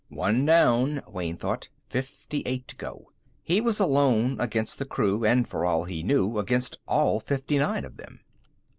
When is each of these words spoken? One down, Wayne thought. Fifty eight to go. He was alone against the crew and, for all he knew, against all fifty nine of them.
One 0.09 0.47
down, 0.47 1.03
Wayne 1.07 1.37
thought. 1.37 1.69
Fifty 1.91 2.41
eight 2.47 2.67
to 2.69 2.75
go. 2.75 3.11
He 3.43 3.61
was 3.61 3.79
alone 3.79 4.35
against 4.41 4.79
the 4.79 4.85
crew 4.85 5.23
and, 5.23 5.47
for 5.47 5.63
all 5.63 5.83
he 5.83 6.01
knew, 6.01 6.39
against 6.39 6.79
all 6.87 7.19
fifty 7.19 7.59
nine 7.59 7.85
of 7.85 7.97
them. 7.97 8.21